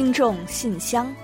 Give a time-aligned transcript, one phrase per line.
[0.00, 1.14] 听众信箱，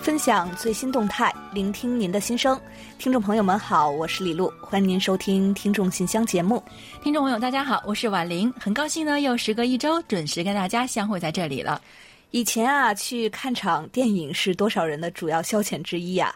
[0.00, 2.56] 分享最新动态，聆听您的心声。
[2.98, 6.62] 听众朋友们好，我是李璐，欢迎您收听听众信箱节目。
[7.02, 11.82] 听众朋友大家好，我是婉玲，很高兴呢，又时隔一周准时跟大家相会在这里了。
[12.30, 16.32] 以前啊，去看场电影是多少人的主要消遣之一呀、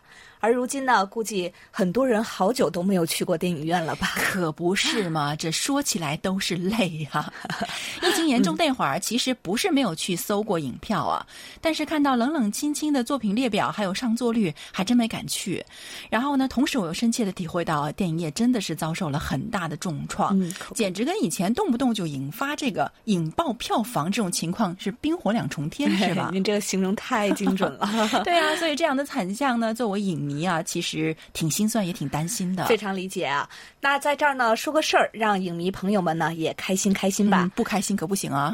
[0.46, 4.12] 而如今呢，估计很多人好久都没有去过电影院了吧？
[4.14, 7.32] 可不是嘛，这说起来都是泪呀、
[8.00, 11.27] 疫情严重那会儿，其实不是没有去搜过影票啊，
[11.60, 15.64] 但是看到冷冷清清的作品列表还有上座率，还真没敢去。
[16.09, 26.30] 然后呢，同时我又深切的体会到，电影业真的是遭受了很大的重创，嗯简直跟以前动不动就引发这个引爆票房这种情况是冰火两重天，是吧？
[26.32, 27.88] 您这个形容太精准了，
[28.23, 32.66] 对啊，所以这样的惨象呢，作为影迷啊，其实挺心酸，也挺担心的。
[32.66, 33.48] 非常理解啊。
[33.80, 37.43] 那在这儿呢，说个事儿，让影迷朋友们呢也开心开心吧。
[37.45, 38.52] 嗯，不开心可不行啊！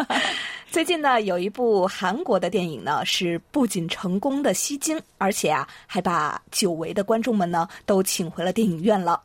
[0.72, 9.20] 最近呢，有一部韩国的电影呢，是不仅成功的吸睛，而且啊，还把久违的观众们呢都请回了电影院了。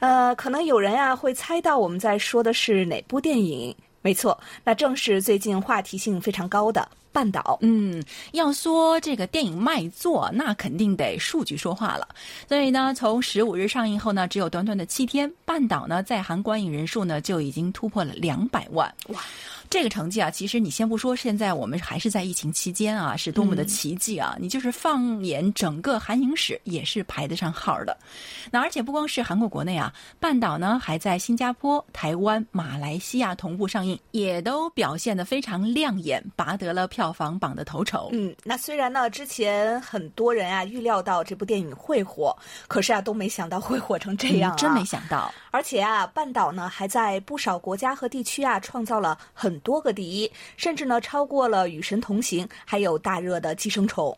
[0.00, 3.74] 呃，可能有人啊会猜到我们在说的是哪部电影？
[4.02, 7.40] 没错，那正是最近话题性非常高的《半岛》。
[7.60, 12.08] 嗯，要说这个电影卖座，那肯定得数据说话了。
[12.48, 18.92] 所以呢，从十五日上映后呢，只有短短的七天，《半岛》呢在韩观影人数呢就已经突破了两百万。
[19.08, 19.20] 哇！
[19.68, 24.36] 这个成绩啊，其实你先不说，现在我们还是在疫情期间啊，是多么的奇迹啊！
[24.40, 27.96] 你就是放眼整个韩影史，也是排得上号的。
[28.50, 38.10] 那而且不光是韩国国内啊，半岛呢还在新加坡、台湾、马来西亚同步上映，也都表现得非常亮眼，拔得了票房榜的头筹。
[38.12, 42.36] 嗯，那虽然呢，之前很多人啊预料到这部电影会火，
[42.68, 45.32] 可是啊都没想到会火成这样、啊嗯真没想到。
[45.50, 54.10] 而且啊，半岛呢还在不少国家和地区啊创造了很多个第一，甚至呢超过了《与神同行》，还有大热的《寄生虫》。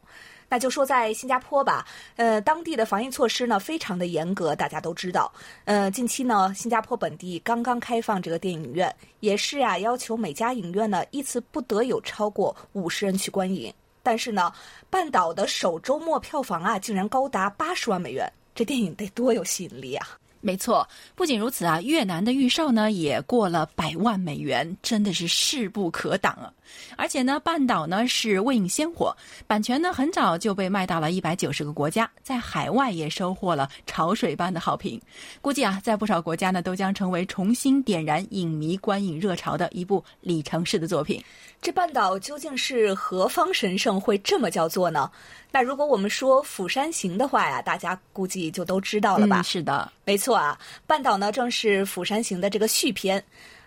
[0.52, 1.86] 那就说在新加坡吧，
[2.16, 5.32] 呃，当地的防疫措施呢非常的严格，大家都知道。
[5.64, 13.72] 呃，近期呢，新加坡本地刚刚开放这个电影院，也是啊，要求每家影院呢一次不得有超过五十人去观影。
[14.02, 14.52] 但是呢，
[14.90, 20.06] 半岛的首周末票房啊竟然高达八十万美元，这电影得多有吸引力啊！
[20.42, 26.52] 没错，不仅如此啊，越南的预售呢也过了百万美元，真的是势不可挡啊！
[26.96, 29.16] 而且呢，半岛呢是未映先火，
[29.46, 35.00] 版权呢很早就被卖到了一百九十个国家，在海外也收获了潮水般的好评。
[35.40, 41.22] 估计啊，在不少国家呢都将成为重新点燃影迷观影热潮的一部里程式的作品。
[41.60, 45.10] 这半岛究竟是何方神圣会这么叫做呢？
[45.52, 49.40] 那如果我们说《釜山行》的话呀，大家估计就都知道了吧？
[49.40, 53.22] 嗯、是的，没错啊，半岛呢正是《釜山行》的这个续篇。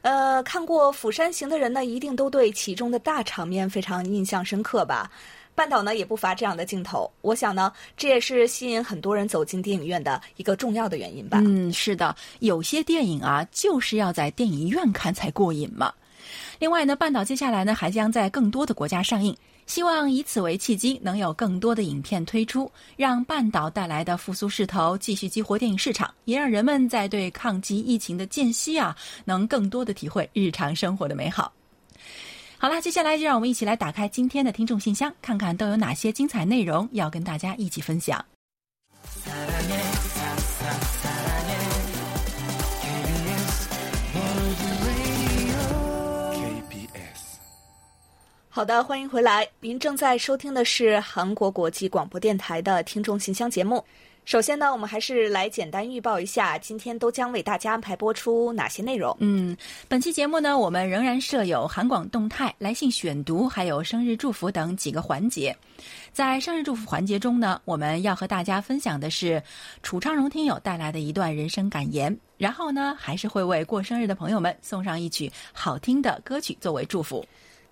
[0.06, 5.10] 呃，看过《釜山行》的人呢，一定都对其中的大场面非常印象深刻吧？
[5.56, 11.42] 半岛呢也不乏这样的镜头，我想呢，这也是吸引很多人走进电影院的一个重要的原因吧。
[11.44, 15.92] 嗯，是的，有些电影啊，就是要在电影院看才过瘾嘛。
[16.60, 31.52] 另外呢，半岛接下来呢还将在更多的国家上映，希望以此为契机，能有更多的影片推出，让半岛带来的复苏势头继续激活电影市场，也让人们在对抗击疫情的间隙啊，能更多的体会日常生活的美好。
[32.58, 38.24] 好啦，接下来就让我们一起来打开今天的听众信箱，看看都有哪些精彩内容要跟大家一起分享。
[48.56, 49.46] 好的，欢迎回来。
[49.60, 53.84] 您正在收听的是韩国国际广播电台的听众信箱节目。
[54.24, 59.14] 首先呢，我们还是来简单预报一下，今天都将为大家安排播出哪些内容。
[59.20, 59.58] 嗯，
[59.90, 65.54] 本期节目呢，我们仍然设有韩广动态、来信选读，还有生日祝福等几个环节。
[66.14, 69.44] 在生日祝福环节中呢，我们要和大家分享的是
[69.84, 77.22] 楚昌荣听友带来的一段人生感言，然后呢，还是会为过生日的朋友们送上一曲好听的歌曲作为祝福。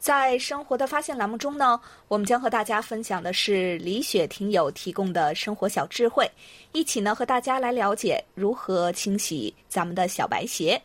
[0.04, 1.80] 在生活的发现栏目中呢，
[2.10, 6.30] 我们将和大家分享的是李雪听友提供的生活小智慧，
[6.74, 10.80] 一起呢和大家来了解如何清洗咱们的小白鞋。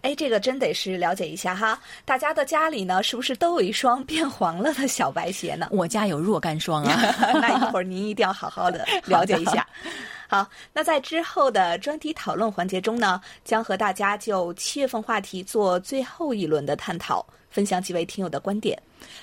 [0.00, 5.68] 哎，这个真得是了解一下哈，大家的家里呢是不是都有一双变黄了的小白鞋呢？
[5.70, 9.68] 我家有若干双啊， 那一会儿您一定要好好的了解一下。
[10.28, 17.22] 好，那在之后的专题讨论环节中呢，将和大家就七月份话题做最后一轮的探讨。
[17.52, 18.76] 分享几位听友的观点。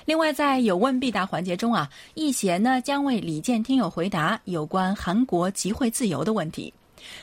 [0.06, 6.72] 另外，在有问必答环节中啊，易贤呢将为李健听友回答有关韩国集会自由的问题。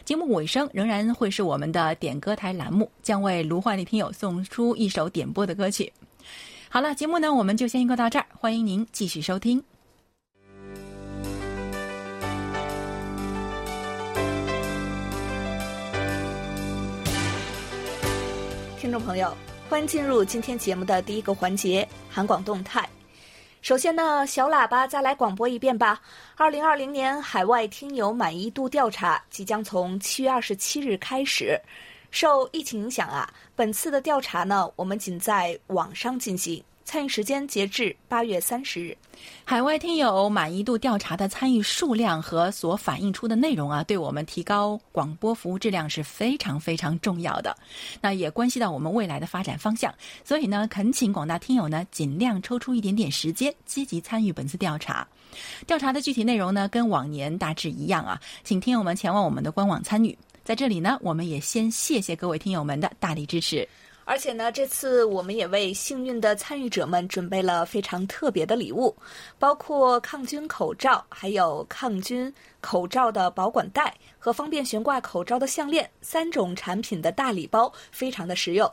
[0.04, 5.92] 节目尾声仍然会是我们的点歌台栏目，将为卢焕丽听友送出一首点播的歌曲。
[6.68, 9.64] 好了，节目呢我们就先预告到这儿，欢迎您继续收听。
[18.80, 19.36] 听众朋友，
[19.70, 22.88] 欢迎进入今天节目的第一个环节——韩广动态。
[23.62, 26.02] 首先呢，小喇叭再来广播一遍吧。
[26.38, 31.60] 二零二零年海外听友满意度调查即将从七月二十七日开始。
[32.12, 36.64] 受疫情影响啊，本次的调查呢，我们仅在网上进行。
[36.88, 38.96] 参与时间截至八月三十日。
[39.44, 47.54] 海外听友满意度调查的参与数量和所反映出的内容啊，对我们提高广播服务质量是非常非常重要的。
[48.00, 49.94] 那也关系到我们未来的发展方向。
[50.24, 55.06] 所以呢，恳请广大听友呢，尽量抽出一点点时间，积极参与本次调查。
[55.66, 60.18] 调查的具体内容呢，跟往年大致一样啊，请听友们前往我们的官网参与。
[60.46, 63.68] 在这里呢，我们也先谢谢各位听友们的大力支持。
[64.10, 68.96] 而且呢，这次我们也为幸运的参与者们准备了非常特别的礼物，
[69.38, 78.72] 包括抗菌口罩，还有抗菌口罩的保管袋和方便悬挂口罩的项链，三种产品的大礼包，非常的实用。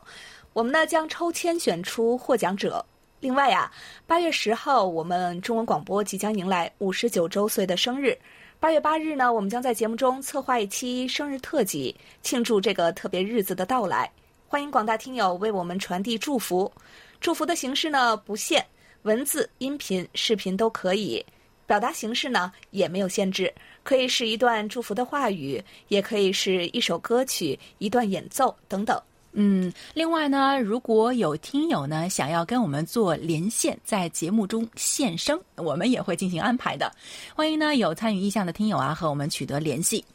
[0.53, 2.83] 我们呢将抽签选出获奖者。
[3.19, 3.69] 另外呀，
[4.07, 8.17] 八月十号我们中文广播即将迎来五十九周岁的生日，
[8.57, 14.09] 八月八日呢，我们将在节目中策划一期生日特辑，庆祝这个特别日子的到来。
[14.47, 16.71] 欢迎广大听友为我们传递祝福，
[17.19, 18.63] 祝福的形式呢不限，
[19.01, 21.25] 文字、音频、视频都可以，
[21.65, 23.51] 表达形式呢也没有限制，
[23.83, 29.01] 可以是一段祝福的话语，也可以是一首歌曲、一段演奏等等。
[29.33, 36.89] 嗯，另外呢，如果有听友呢想要跟我们做连线，在节目中现声，我们也会进行安排的。
[37.35, 40.05] 欢迎呢有参与意向的听友啊和我们取得联系。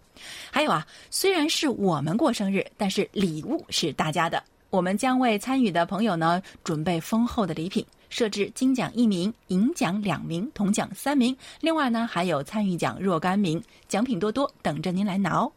[0.51, 4.43] 还有啊，虽然是我们过生日，但是礼物是大家的。
[4.71, 11.37] 我们将为参与的朋友呢准备丰厚的礼品，设置金奖一名、银奖两名、铜奖三名。
[11.61, 15.51] 另外呢，还有参与奖若干名，奖品多多，等着您来拿哦。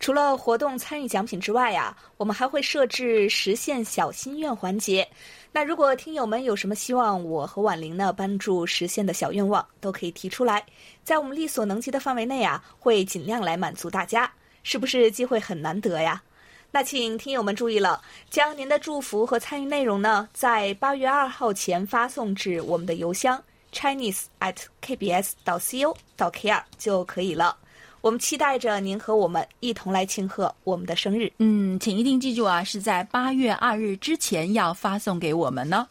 [0.00, 5.08] 除了活动参与奖品之外呀，我们还会设置实现小心愿环节。
[5.50, 10.64] 那如果听友们有什么希望我和婉玲呢帮助实现的小愿望，都可以提出来，
[11.02, 14.30] 在我们力所能及的范围内啊，会尽量来满足大家。
[14.62, 16.22] 是不是机会很难得呀？
[16.70, 23.42] 那请听友们注意了，将您的祝福和参与内容呢，在八月二号前发送至我们的邮箱
[23.72, 27.56] chinese at kbs 到 co 到 kr 就可以了。
[28.00, 31.30] 我们期待着您和我们一同来庆贺我们的生日。
[31.38, 35.86] 嗯，请一定记住啊，是在八月二日之前要发送给我们呢。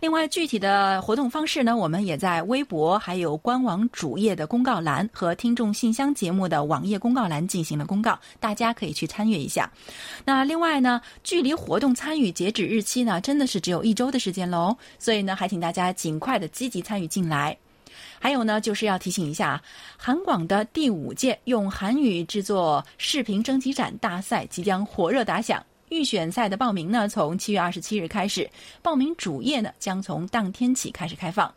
[0.00, 9.70] 另外，具体的活动方式呢，我们也在微博、还有官网主页的公告栏和听众信箱节目的网页公告栏进行了公告，大家可以去参与一下。
[10.24, 17.54] 那另外呢，距离活动参与截止日期呢，真的是只有一周的时间喽，所以呢，还请大家尽快的积极参与进来。
[18.18, 19.62] 还有呢，就是要提醒一下，
[19.96, 25.64] 韩广的第五届用韩语制作视频征集展大赛即将火热打响。
[25.88, 28.48] 预选赛的报名呢，从七月二十七日开始，
[28.80, 31.52] 报名主页呢将从当天起开始开放。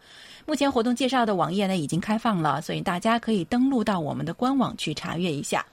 [0.45, 5.63] 目前活动介绍的网页呢已经开放了，所以大家可以登录到我们的官网去查阅一下。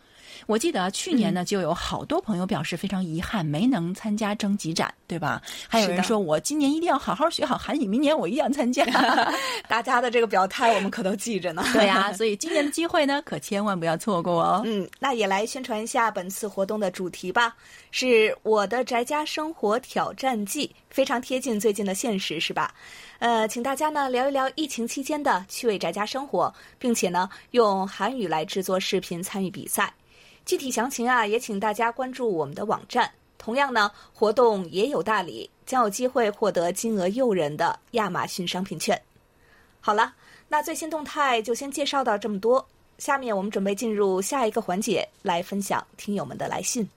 [0.46, 5.40] 我记得去年呢，就有好多朋友表示非常遗憾没能参加征集展，对吧？
[5.68, 8.84] 还有人说我今年一定要好好学好韩语，明年我一样参加。
[9.68, 11.64] 大家的这个表态我们可都记着呢。
[11.72, 14.62] 对呀，所以今年的机会呢，可千万不要错过哦。
[14.66, 17.54] 嗯，那也来宣传一下本次活动的主题吧，
[17.90, 22.74] 是我的宅家生活挑战记，非常贴近最近的现实，是吧？
[23.18, 29.92] 呃，请大家呢聊一聊疫情期间的趣味宅家生活，并且呢用韩语来制作视频参与比赛。
[30.50, 33.08] 具体详情啊，也请大家关注我们的网站。
[33.38, 39.00] 同样呢，活动也有大礼，将有机会获得金额诱人的亚马逊商品券。
[39.80, 40.12] 好了，
[40.48, 42.66] 那最新动态就先介绍到这么多。
[42.98, 46.90] 下面我们准备进入下一个环节，来分享听友们的来信。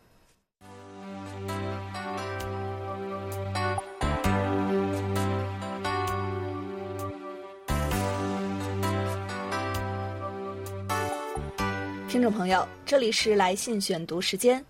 [12.14, 14.64] 听众朋友，这里是来信选读时间。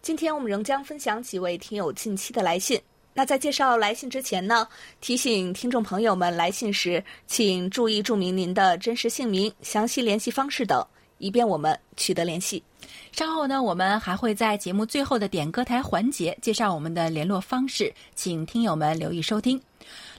[0.00, 2.80] 今天我们仍将分享几位听友近期的来信。
[3.12, 4.64] 那在介绍来信之前呢，
[5.00, 10.86] 提醒听众朋友们来信时，请注意注明您的真实姓名、详细联系方式等，
[11.18, 12.62] 以便我们取得联系。
[13.10, 19.60] 稍后呢，我们还会在节目最后的点歌台环节介绍我们的联络方式，请听友们留意收听。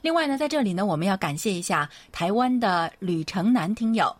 [0.01, 4.13] 另外呢，在这里呢，我们要感谢一下台湾的吕城南听友。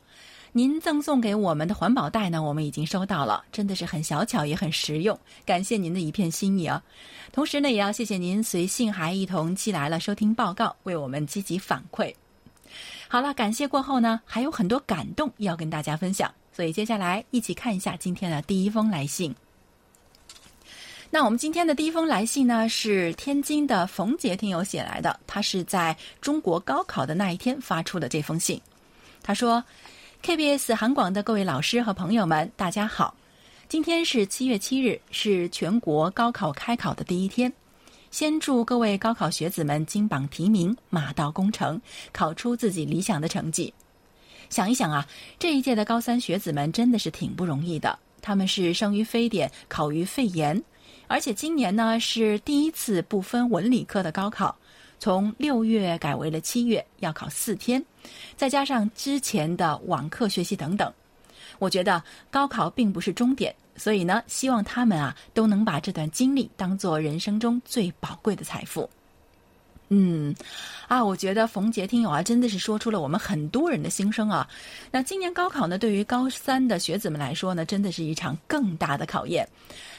[0.57, 6.81] 您赠送给我们的环保袋呢，我们已经收到了，真的是很小巧也很实用，感谢您的一片心意啊！
[7.33, 12.15] 同时呢，也要谢谢您随信还一同寄来了收听报告，为我们积极反馈。
[13.09, 19.35] 好了，感谢过后呢，还有很多感动要跟大家分享，所以接下来一起看一下今天的第一封来信。
[21.09, 28.61] 那我们今天的第一封来信呢，是天津的冯杰听友写来的，他是在中国高考的那一天发出的这封信，
[29.21, 29.61] 他说。
[30.25, 33.13] KBS 韩广的各位老师和朋友们，大家好！
[33.69, 37.53] 今天是七月七日，是全国高考开考的第一天。
[38.09, 41.79] 先祝各位高考学子们金榜题名，马到功成，
[42.11, 43.71] 考出自己理想的成绩。
[44.49, 47.99] 想一想啊，这一届的高三学子们真的是挺不容易的。
[48.19, 50.59] 他们是生于非典，考于肺炎，
[51.05, 54.57] 而且今年呢是第一次不分文理科的高考。
[54.99, 57.83] 从六月改为了七月，要考四天，
[58.35, 60.91] 再加上之前的网课学习等等，
[61.59, 68.89] 我觉得高考并不是终点，所以呢，希望他们啊都能把这段经历当做人生中最宝贵的财富。
[69.89, 70.33] 嗯，
[70.87, 74.47] 啊，我觉得冯杰听友啊，真的是说出了我们很多人的心声啊。
[74.91, 79.47] 那今年高考呢，对于高三的学子们来说呢，真的是一场更大的考验。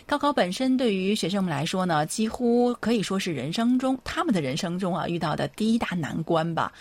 [0.05, 6.73] 高考本身对于学生们来说呢，几乎可以说是人生中他们的人生中啊遇到的第一大难关吧。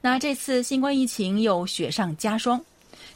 [0.00, 2.62] 那这次新冠疫情又雪上加霜，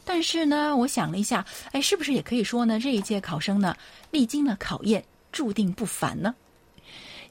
[0.04, 3.76] 但是呢，我想了一下，哎，是不是也可以说呢，这一届考生呢，
[4.10, 6.34] 历经了考验，注定不凡呢？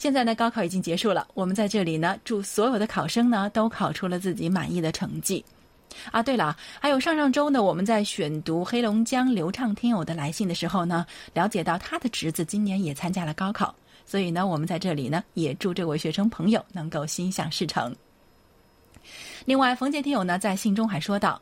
[0.05, 1.27] 现在呢，高考已经结束了。
[1.33, 5.43] 我们在这里呢，祝所有的考生呢都考出了自己满意的成绩。
[6.11, 13.73] 啊，对了，还有上上周呢，我们在选读黑龙江流畅听友的来信的时候呢，了解到他的侄子今年也参加了高考，
[14.05, 17.91] 所以呢，我们在这里呢也祝这位学生朋友能够心想事成。
[19.45, 21.41] 另外，冯杰听友呢在信中还说到，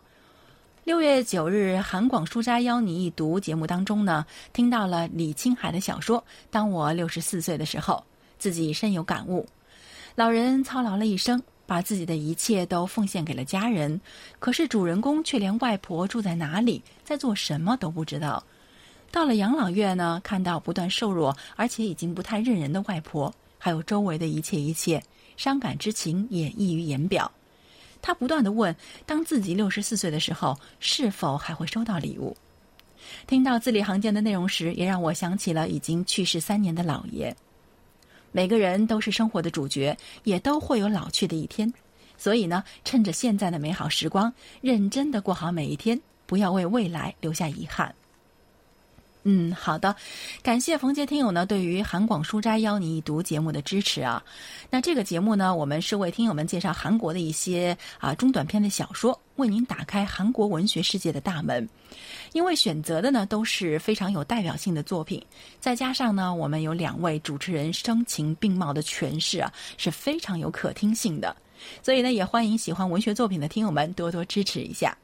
[0.86, 6.18] 六月九日韩广书斋邀你一读节目当中呢，听到了李青海的小说
[6.50, 7.96] 《当我六十四岁的时候》。
[8.44, 9.48] 自己深有感悟，
[10.16, 14.02] 老人操劳了一生，把自己的一切都奉献给了家人，
[14.38, 18.44] 可是主人公却连外婆住在哪里，在做什么都不知道。
[19.10, 25.02] 到了养老院呢，看到不断瘦弱而且已经不太认人的外婆，还有周围的一切一切，
[25.38, 27.32] 伤感之情也溢于言表。
[28.02, 32.36] 他不断的问：当自己六十四岁的时候，是否还会收到礼物？
[33.26, 37.34] 听到字里行间的内容时，也让我想起了已经去世三年的姥爷。
[38.34, 41.72] 每个人都是生活的主角，也都会有老去的一天。
[42.18, 47.94] 所以呢，趁着现在的美好时光，认真的过好每一天，不要为未来留下遗憾。
[49.26, 49.96] 嗯，好的，
[50.42, 54.22] 感谢冯杰听友呢对于韩广书斋邀你一读节目的支持啊。
[54.70, 61.68] 那这个节目呢，我们是为听友们介绍韩国的一些啊中短篇的小说，为您打开韩国文学世界的大门。
[62.34, 65.24] 因为选择的呢都是非常有代表性的作品，
[65.60, 71.34] 再加上呢我们有两位主持人声情并茂的诠释啊，是非常有可听性的。
[71.82, 74.98] 所以呢，也欢迎喜欢文学作品的听友们多多支持一下。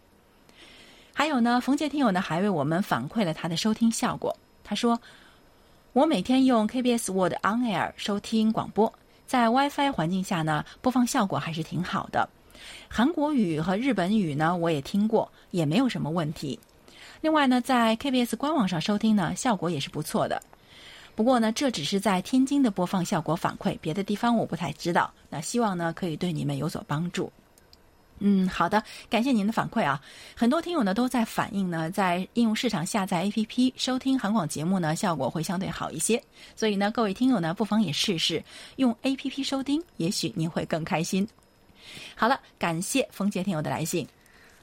[1.20, 4.34] 还有呢，冯杰听友呢还为我们反馈了他的收听效果。
[4.64, 4.98] 他说
[5.92, 8.94] ：“我每天用 KBS Word On Air 收听广播，
[9.28, 12.30] 在 WiFi 环境下呢，播放效果还是挺好的。
[12.88, 16.58] 韩国语和日本语呢，我也听过，也没有什么问题。
[17.20, 20.42] 另外呢，在 KBS 官网上收听呢，效果也是不错的。
[21.16, 25.12] 不过呢，这只是在天津的播放效果反馈，别的地方我不太知道。
[25.30, 27.30] 那希望呢，可以对你们有所帮助。”
[28.20, 30.02] 嗯，好的，感谢您的反馈啊！
[30.36, 36.22] 很多听友呢都在反映呢，在应用市场下载 APP 收听韩广节目呢，效果会相对好一些。
[36.56, 38.44] 所以呢，各位听友呢，不妨也试试
[38.76, 41.28] 用 APP 收听，也许您会更开心。
[42.16, 44.08] 好了，感谢冯杰听友的来信。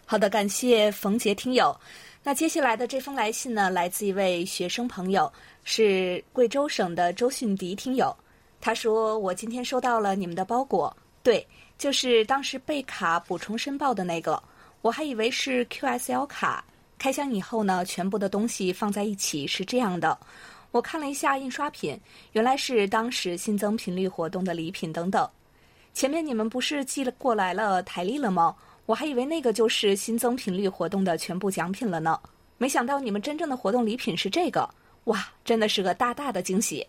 [0.04, 1.74] 好的，感谢冯杰听友。
[2.22, 5.32] 那接下来的这封来信呢，来自一位学生朋友，
[5.64, 8.14] 是贵州省的周迅迪听友。
[8.60, 11.46] 他说：“我今天收到了你们的包裹。”对。
[11.78, 14.42] 就是当时备卡补充申报的那个，
[14.82, 16.64] 我还以为是 QSL 卡。
[16.98, 20.18] 开箱以后呢，全部的东西放在一起是这样的。
[20.70, 21.98] 我看了一下印刷品，
[22.32, 25.28] 原来是当时新增频率活动的礼品等等。
[25.92, 28.56] 前面你们不是寄了过来了台历了吗？
[28.86, 32.18] 我还以为那个就是新增频率活动的全部奖品了呢。
[32.56, 34.68] 没想到你们真正的活动礼品是这个，
[35.04, 36.86] 哇，真的是个大大的惊喜。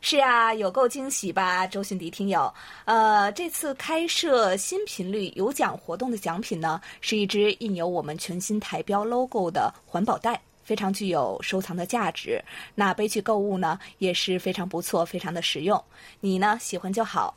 [0.00, 2.52] 是啊，有够惊喜吧，周迅迪听友。
[2.84, 12.40] 呃，这次开设新频率有奖活动的奖品呢，是一只印有我们全新台标 logo 的环保袋，非常具有收藏的价值。
[12.74, 15.82] 那背去购物呢，也是非常不错，非常的实用。
[16.20, 17.34] 你呢，喜欢就好。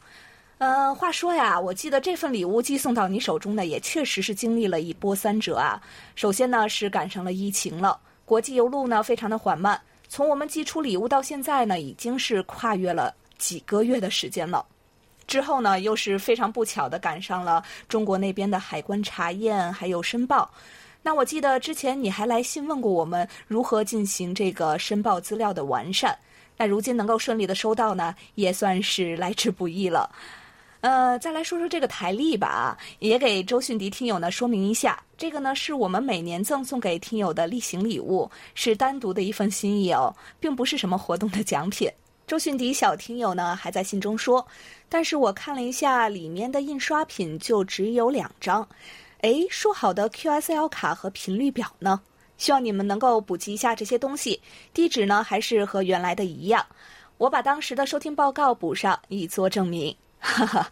[0.60, 5.82] 呃，话说呀，我记得这份礼物寄送到你手中呢，也确实是经历了一波三折啊。
[6.16, 9.82] 首先呢，是赶上了疫情了，国际邮路呢非常的缓慢。
[10.10, 14.66] 从我们寄出礼物到现在呢，已经是跨越了几个月的时间了。
[15.28, 20.50] 之后呢，又是非常不巧的赶上了中国那边的海关查验还有申报。
[21.04, 26.18] 那我记得之前你还来信问过我们如何进行这个申报资料的完善。
[26.58, 30.10] 那如今能够顺利的收到呢，也算是来之不易了。
[30.82, 41.92] 呃，再来说说这个台历吧，也给周迅迪听友呢说明一下，这个呢是我们每年赠送给听友的例行礼物，是单独的一份心意哦，并不是什么活动的奖品。
[42.26, 44.46] 周迅迪小听友呢还在信中说，
[44.88, 48.66] 但是我看了一下里面的印刷品就只有两张，
[49.20, 52.00] 哎，说好的 QSL 卡和频率表呢？
[52.38, 54.40] 希望你们能够补齐一下这些东西，
[54.74, 56.66] 地址呢还是和原来的一样，
[57.18, 59.94] 我把当时的收听报告补上以作证明。
[60.20, 60.70] 哈哈，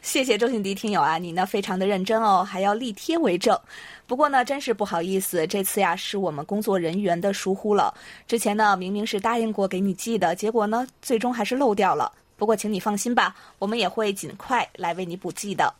[0.00, 3.58] 谢谢周信迪听友啊，你呢非常的认真哦，还要立贴为证。
[4.06, 7.92] 不过呢，真是不好意思，这次呀是我们工作人员的疏忽了。
[8.26, 12.10] 之前呢明明是答应过给你寄的，结果呢最终还是漏掉了。
[12.36, 15.72] 不过请你放心吧，我们也会尽快来为你补寄的。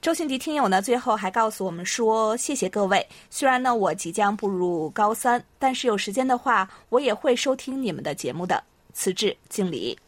[0.00, 3.04] 周信迪听友呢最后还告诉我们说，谢谢各位。
[3.28, 8.62] 虽然呢我即将步入高三，但是有时间的话，我也会收听你们的节目的。
[8.92, 9.98] 此致敬礼。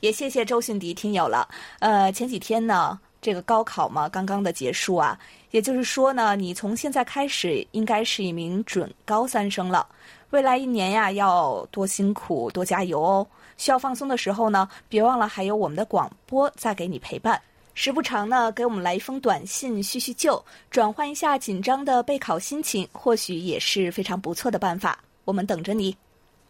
[0.00, 1.48] 也谢谢周迅迪听友了。
[1.78, 5.18] 呃，前几天呢，这个高考嘛，刚刚的结束啊，
[5.50, 9.86] 也就是说呢，你从现在开始应该是一名准高三生了。
[10.30, 13.26] 未来一年呀，要多辛苦，多加油哦。
[13.56, 17.40] 需要放松的时候呢，别忘了还有我们的广播在给你陪伴。
[17.72, 24.98] 时不常呢，给我们来一封短信叙叙旧，转换一下紧张的备考心情，或许也是非常不错的办法。
[25.24, 25.96] 我们等着你。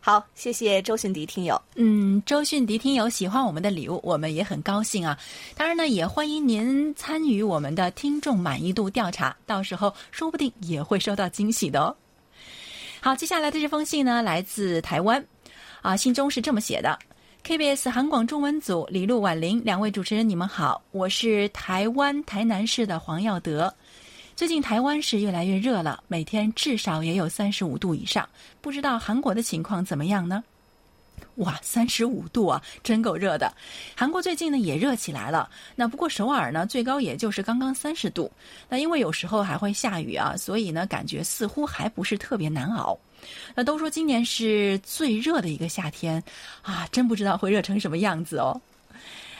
[0.07, 1.61] 好，谢谢周迅迪听友。
[1.75, 5.19] 嗯，周迅迪听友喜欢我们的礼物，我们也很高兴啊。
[5.57, 11.97] 当然呢，也欢迎您参与我们的听众满意度调查，到时候说不定也会收到惊喜的哦。
[13.01, 15.27] 好，接下来的这封信呢，来自台湾，
[15.83, 16.97] 啊，信中是这么写的
[17.45, 23.75] ：KBS 韩广中文组李璐、婉玲两位主持人，你们好，我是台湾台南市的黄耀德。
[24.37, 28.29] 最近台湾是越来越热了，每天至少也有三十五度以上。
[28.61, 30.45] 不知道韩国的情况怎么样呢？
[31.37, 33.51] 哇，三十五度啊，真够热的！
[33.97, 35.49] 韩国最近呢也热起来了。
[35.75, 38.31] 那不过首尔呢最高也就是刚刚三十度。
[38.69, 42.99] 那因为有时候还会下雨啊，所以呢感觉似乎还不是特别难熬。
[43.55, 46.23] 那都说今年是最热的一个夏天
[46.61, 48.61] 啊，真不知道会热成什么样子哦。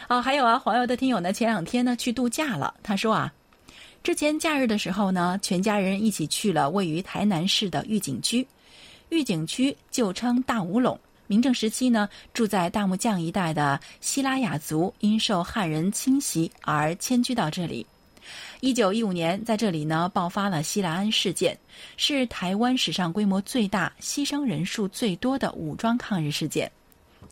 [0.09, 3.31] 啊，还有啊，黄油的听友呢前两天呢去度假了，他说啊。
[4.07, 8.47] 之前假日的时候呢，全家人一起去了位于台南市的玉井区。
[9.09, 17.85] 玉井区旧称大武垄，明正时期呢，住在大木匠一带的希拉雅族因受汉人侵袭而迁居到这里。
[18.61, 21.59] 一九一五年，在这里呢爆发了西来安事件，
[21.97, 26.71] 是台湾史上规模最大、牺牲人数最多的武装抗日事件。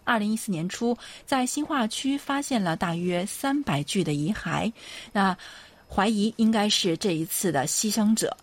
[0.02, 4.72] 二零一四年初，在新化区发现了大约三百具的遗骸。
[5.12, 5.38] 那
[5.88, 8.36] 怀疑应该是这一次的牺牲者。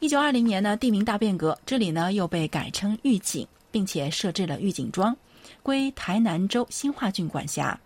[0.00, 5.16] 一九二零年呢，地名大变革，这里呢又被改称玉井，并且设置了玉井庄，
[5.62, 7.78] 归台南州新化郡管辖。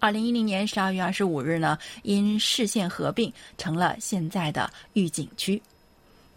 [0.00, 5.60] 二零一零年十二月二十五日呢，因市县合并成了现在的玉井区。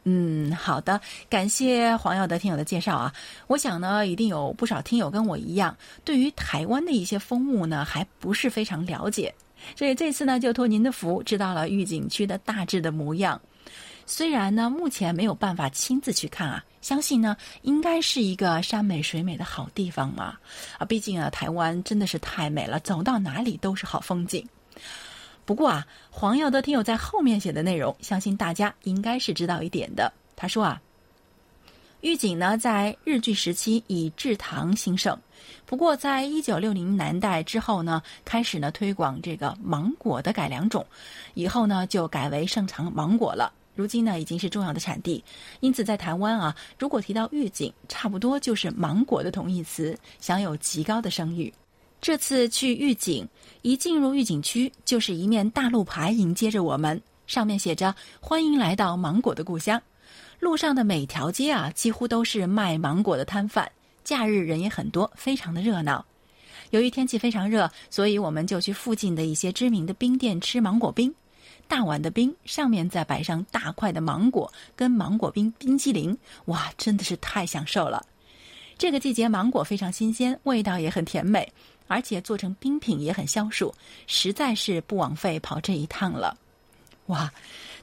[0.04, 3.14] 嗯，好的，感谢黄耀德听友的介绍啊。
[3.48, 9.34] 我想呢，一定有不少听友跟我一样，对于台湾的一些风物呢，还不是非常了解。
[9.76, 13.40] 所以这次呢，就托您的福，知道了御景区的大致的模样。
[14.06, 20.38] 虽然呢，目前没有办法亲自去看啊，相信呢，应该是一个山美水美的好地方嘛。
[20.78, 24.48] 啊，毕竟啊，台湾真的是太美了，走到哪里都是好风景。
[25.44, 30.12] 不过啊，黄耀德听友在后面写的内容，相信大家应该是知道一点的。
[30.36, 30.82] 他说啊。
[32.02, 35.20] 玉井呢，在日据时期以制糖兴盛，
[35.66, 40.86] 不过在一九六零年代之后呢，开始呢推广这个芒果的改良种，
[41.34, 43.52] 以后呢就改为盛产芒果了。
[43.76, 45.24] 如今呢已经是重要的产地，
[45.60, 51.54] 因此在台湾啊，如果提到玉井，差不多就是芒果的同义词，享有极高的声誉。
[52.02, 53.28] 这次去玉井，
[53.62, 59.82] 一进入玉井区，就是一面大路牌迎接着我们，上面写着“欢迎来到芒果的故乡”。
[60.40, 63.72] 路上的每条街啊，几乎都是卖芒果的摊贩。
[64.08, 66.06] 假日人也很多，非常的热闹。
[66.70, 71.14] 由于天气非常热，所以我们就去附近的一些知名的冰店吃芒果冰。
[71.68, 78.02] 大碗的冰上面再摆上大块的芒果跟芒果冰冰激凌，哇，真的是太享受了。
[78.78, 81.46] 这个季节芒果非常新鲜，味道也很甜美，
[81.88, 83.76] 而且做成冰品也很消暑，
[84.08, 86.38] 实在是不枉费跑这一趟了。
[87.08, 87.30] 哇！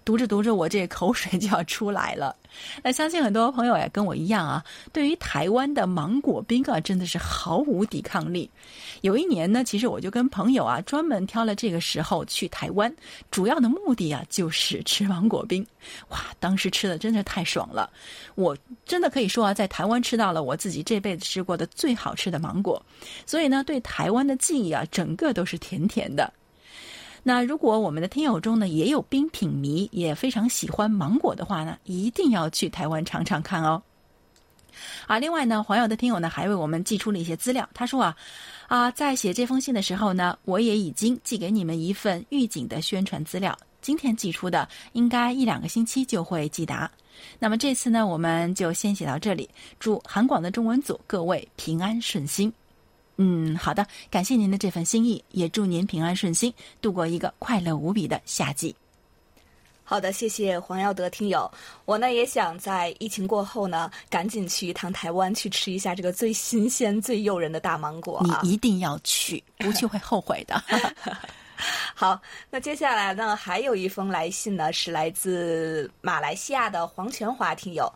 [0.04, 2.36] 读着读着，我这口水就要出来了。
[2.82, 8.48] 那相信很多朋友也跟我一样啊，对于台湾的芒果冰啊，真的是毫无抵抗力。
[9.00, 12.94] 有一年呢，其实我就跟朋友啊，专门挑了这个时候去台湾，
[13.30, 15.66] 主要的目的啊，就是吃芒果冰。
[16.10, 17.90] 哇，当时吃的真的太爽了，
[18.36, 22.80] 我真的可以说啊，在台湾吃到了我自己这辈子吃过的最好吃的芒果。
[23.26, 26.32] 所以呢，对台湾的记忆啊，整个都是甜甜的。
[27.26, 33.82] 那如果我们的听友中呢也有冰品迷，也非常喜欢芒果的话呢，一定要去台湾尝尝看哦。
[35.06, 37.68] 啊，另外呢，黄瑶的听友呢还为我们寄出了一些资料。
[37.72, 38.16] 他说啊，
[38.68, 43.56] 啊，在写这封信的时候呢，我也已经寄给你们一份预警的宣传资料。
[43.80, 46.90] 今天寄出的，应该一两个星期就会寄达。
[47.38, 49.48] 那么这次呢，我们就先写到这里。
[49.78, 52.52] 祝韩广的中文组各位平安顺心。
[53.16, 58.74] 嗯，好的，感谢您的这份心意，也祝您平安顺心，度过一个快乐无比的夏季。
[59.84, 61.50] 好的，谢谢黄耀德听友。
[61.84, 68.24] 我呢也想在疫情过后呢，赶紧去一趟台湾，去吃一下这个最新鲜、最诱人的大芒果。
[68.42, 70.62] 你一定要去，不去会后悔的。
[71.94, 77.90] 好，那接下来呢，还有一封来信呢，是来自马来西亚的黄全华听友。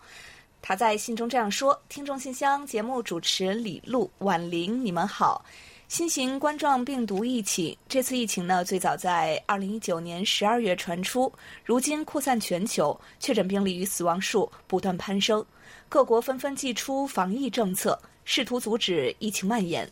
[0.68, 5.42] 他在信中这样说：“听众信箱节目主持人李璐、婉玲，你们好。
[5.88, 11.32] 新型冠状病毒疫情，这次疫情呢，最早在二零一九年十二月传出，
[11.64, 15.42] 如今扩散全球，确诊病例与死亡数不断攀升，
[15.88, 19.90] 各国纷纷祭出防疫政策，试图阻止疫情蔓延。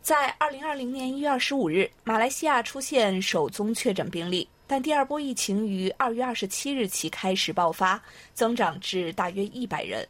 [0.00, 8.00] 在二零二零年一月二十五日，马来西亚出现首宗确诊病例。”但第二波疫情于二月二十七日起开始爆发，
[8.34, 10.06] 增长至大约一百人。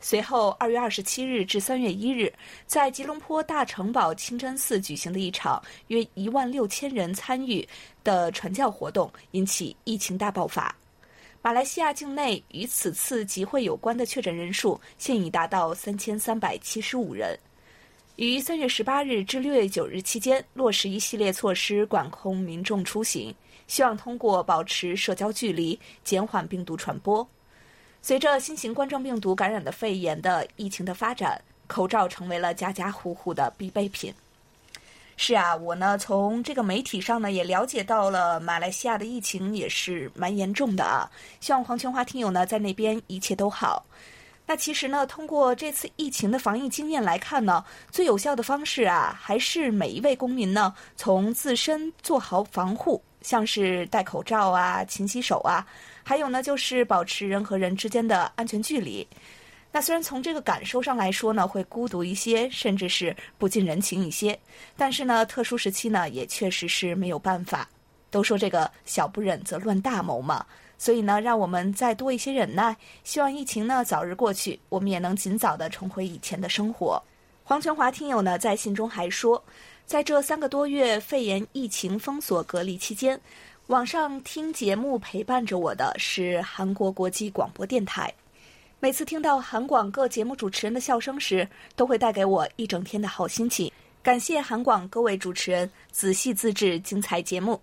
[0.00, 2.32] 随后，二月二十七日至三月一日，
[2.64, 7.68] 在吉隆坡大城堡清真寺举行的一场约一万六千人参与
[8.04, 10.72] 的传教活动，引起疫情大爆发。
[11.42, 17.36] 马来西亚境内与此次集会有关的确诊人数现已达到三千三百七十五人。
[18.14, 23.34] 于三月十八日至六月九日期间，落实一系列措施管控民众出行。
[23.68, 27.24] 希望通过保持社交距离，减缓病毒传播。
[28.02, 34.12] 随着新型冠状病毒感染的肺炎的疫情的发展，口罩成为了家家户户的必备品。
[35.20, 41.10] 是啊，我呢从这个媒体上呢也了解到了马来西亚的疫情也是蛮严重的啊。
[41.40, 43.84] 希望黄全华听友呢在那边一切都好。
[44.46, 53.02] 那其实呢，通过这次疫情的防疫经验来看呢，最有效的方式啊，还是每一位公民呢从自身做好防护。
[53.28, 55.62] 像是戴口罩啊、勤洗手啊，
[56.02, 59.06] 还有呢，就是保持人和人之间的安全距离。
[59.70, 64.38] 那虽然从这个感受上来说呢，会孤独一些，甚至是不近人情一些，
[64.78, 67.68] 但是呢，特殊时期呢，也确实是没有办法。
[68.10, 70.46] 都说这个小不忍则乱大谋嘛，
[70.78, 77.02] 所以呢，让我们再多一些忍耐，希望疫情呢早日过去，我们也能尽早的重回以前的生活。
[77.44, 79.44] 黄全华听友呢在信中还说。
[79.88, 83.18] 在这三个多月肺炎疫情封锁隔离期间，
[83.68, 88.12] 网上听节目陪伴着我的是韩国国际广播电台。
[88.80, 93.72] 每次听到韩广各节目主持人的笑声时，都会带给我一整天的好心情。
[94.02, 97.58] 感谢韩广各位主持人仔细自制精彩节目。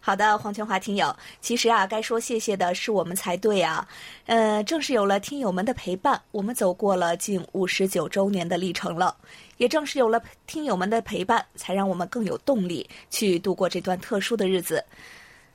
[0.00, 3.86] 好的，黄全华听友，其实啊，该说谢谢的是我们才对啊。
[4.26, 9.14] 呃，正是有了听友们的陪伴，我们走过了近五十九周年的历程了。
[9.58, 14.82] 也正是有了听友们的陪伴，才让我们更有动力去度过这段特殊的日子。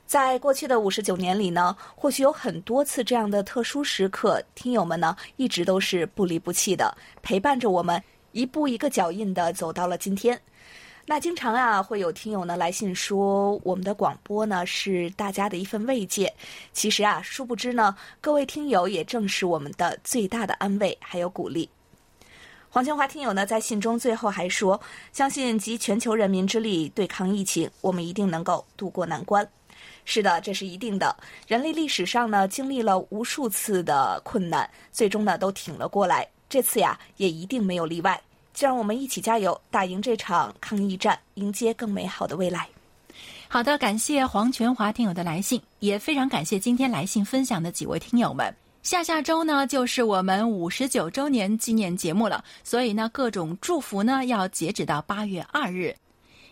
[0.06, 8.00] 在过去的五十九年里呢，或许有很多次这样的特殊时刻，听友们呢一直都是不离不弃的陪伴着我们，
[8.32, 10.38] 一步一个脚印的走到了今天。
[11.06, 16.32] 那经常啊，会有听友呢来信说，我们的广播呢是大家的一份慰藉。
[16.72, 21.68] 其实啊，殊不知呢，各位听友也正是我们的最大的安慰还有鼓励。
[22.70, 24.80] 黄清华听友呢在信中最后还说，
[25.12, 29.46] 相信集全球人民之力对抗疫情，我们一定能够渡过难关。
[30.06, 31.14] 是的，这是一定的。
[31.46, 36.26] 人类历史上呢经历了无数次的困难，最终呢都挺了过来。
[36.48, 38.18] 这次呀也一定没有例外。
[38.54, 42.66] 就让我们一起加油，打赢这场抗疫战，迎接更美好的未来。
[43.48, 48.54] 好的，感谢黄全华听友的来信，也非常感谢今天来信分享的几位听友们。
[48.82, 55.94] 下下周呢，就是我们五十九周年纪念节目了，所以呢，各种祝福呢要截止到八月二日。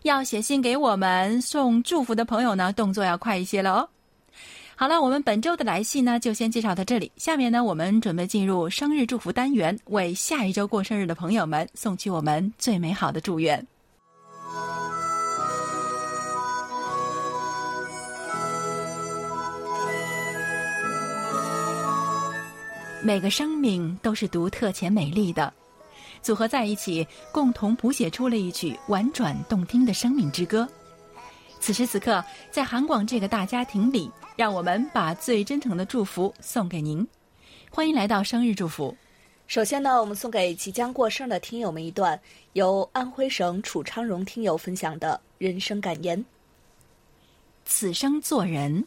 [0.02, 3.88] 要写信给我们送祝福的朋友呢，动作要快一些了哦。
[4.74, 7.12] 好了，我们本周的来信呢，就先介绍到这里。
[7.16, 13.64] 下面呢，我们准备进入生日祝福单元，为下一周过生日的朋友们送去我们最美好的祝愿。
[23.04, 25.52] 每个生命都是独特且美丽的，
[26.22, 30.68] 组合在一起，共同谱写出了一曲婉转动听的生命之歌。
[31.60, 37.06] 此时此刻，在韩广这个大家庭里，让我们把最真诚的祝福送给您。
[37.70, 38.96] 欢迎来到生日祝福。
[39.46, 42.18] 首先呢，我们送给即将过生的听友们一段
[42.54, 46.24] 由安徽省楚昌荣听友分享的人生感言：
[47.64, 48.86] 此生做人。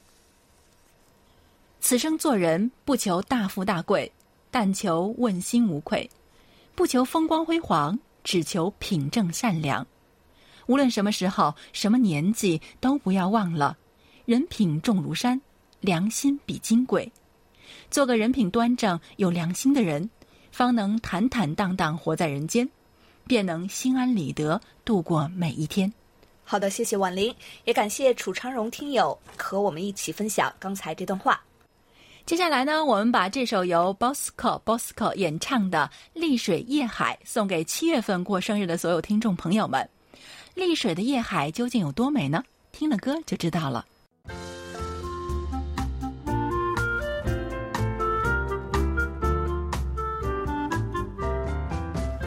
[1.80, 4.12] 此生做人，不求大富大贵，
[4.50, 6.10] 但求问心无愧；
[6.74, 9.86] 不求风光辉煌，只求品正善良。
[10.66, 13.78] 无论什么时候、什么年纪，都不要忘了，
[14.26, 15.40] 人品重如山，
[15.82, 17.12] 良心比金贵。
[17.92, 20.10] 做个人品端正、有良心的人，
[20.52, 22.68] 方能坦坦荡荡活在人间，
[23.28, 25.92] 便能心安理得度过每一天。
[26.44, 27.34] 好的，谢谢婉玲，
[27.66, 31.40] 也感谢楚昌荣听友和我们一起分享刚才这段话。
[32.26, 39.88] 接下来呢，我们把这首由 Bosco Bosco 演唱的《丽水夜海》送给七月份过生日的所有听众朋友们。
[40.56, 42.44] 丽水的夜海究竟有多美呢？
[42.72, 43.86] 听了歌就知道了。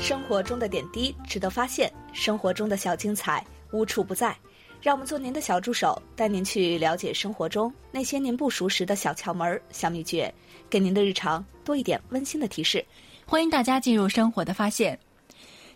[0.09, 4.35] 生活中的点滴值得发现，生活中的小精彩无处不在。
[4.81, 10.33] 让我们做您的小助手，带您去了解生活中那些您不熟识的小窍门、小秘诀，
[10.71, 12.83] 给您的日常多一点温馨的提示。
[13.27, 14.99] 欢迎大家进入生活的发现。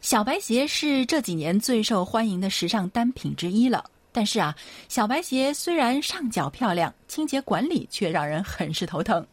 [0.01, 3.85] 小白鞋是这几年最受欢迎的时尚单品之一了。
[4.15, 4.57] 但是啊，
[4.89, 9.27] 小白鞋虽然上脚漂亮，清洁管理却让人很是头疼。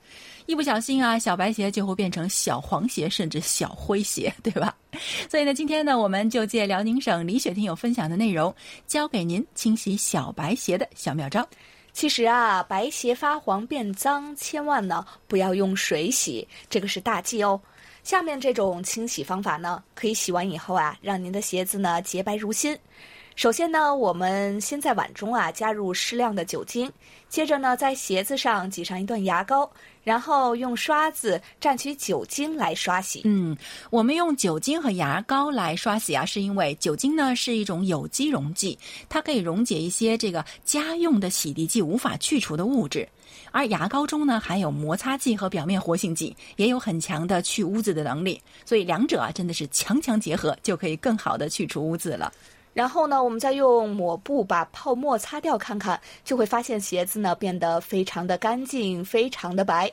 [0.50, 4.76] 一不小心啊，小白鞋就会变成小黄鞋，甚至小灰鞋，对吧？
[5.30, 8.52] 所以呢，今天呢，我们就借辽宁省李雪听友分享的内容，
[8.88, 11.48] 教给您清洗小白鞋的小妙招。
[11.94, 17.62] 其实啊，白鞋发黄变脏，千万呢不要用水洗，这个是大忌哦。
[18.02, 22.76] 下面这种清洗方法呢，可以洗完以后啊，让您的鞋子呢洁白如新。
[23.40, 26.92] 首先呢，我们先在碗中啊加入适量的酒精，
[27.30, 29.72] 接着呢在鞋子上挤上一段牙膏，
[30.04, 33.22] 然后用刷子蘸取酒精来刷洗。
[33.24, 33.56] 嗯，
[33.92, 43.08] 我们用酒精和牙膏来刷洗啊，是因为酒精呢是一种有机溶剂，它可以溶解一些这个家用的洗涤剂无法去除的物质，
[43.52, 52.30] 而牙膏中呢含有摩擦剂和表面活性剂，也有很强的去污渍的能力，所以两者啊真的是强强结合，就可以更好的去除污渍了。
[52.74, 59.92] 然后呢，我们再用抹布把泡沫擦掉，看看就会发现鞋子呢变得非常的干净，非常的白。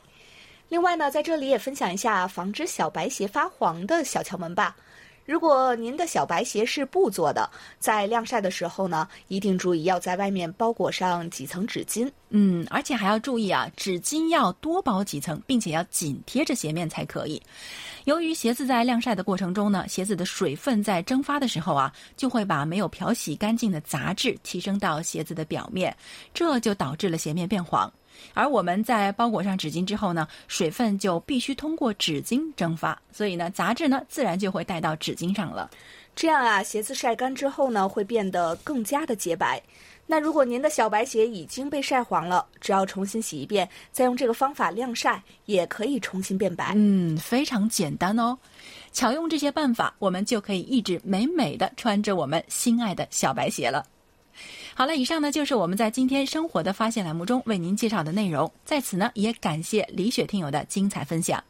[0.68, 4.76] 另外呢，在这里也分享一下防止小白鞋发黄的小窍门吧。
[5.24, 12.08] 如果您的小白鞋是布做的，在晾晒的时候呢，一定注意要在外面包裹上几层纸巾。
[12.28, 17.42] 嗯，而且还要注意啊，纸巾要多包几层，并且要紧贴着鞋面才可以。
[18.06, 25.94] 由于鞋子在晾晒的过程中呢，鞋子的水分在蒸发的时候啊，就会把没有漂洗干净的杂质提升到鞋子的表面，
[26.32, 27.92] 这就导致了鞋面变黄。
[28.32, 35.68] 而我们在包裹上纸巾之后呢，水分就必须通过纸巾蒸发，所以呢，杂质呢自然就会带到纸巾上了。
[36.14, 39.60] 这样啊，鞋子晒干之后呢，会变得更加的洁白。
[40.06, 46.72] 那如果您的小白鞋已经被晒黄了，只要重新洗一遍，再用这个方法晾晒，也可以重新变白。
[46.76, 48.38] 嗯，非常简单哦。
[48.92, 53.84] 巧用这些办法，我们就可以一直美美的穿着我们心爱的小白鞋了。
[54.74, 58.50] 好了，以上呢就是我们在今天生活的发现栏目中为您介绍的内容。
[58.64, 61.42] 在此呢，也感谢李雪听友的精彩分享。